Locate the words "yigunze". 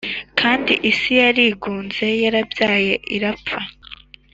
1.39-2.07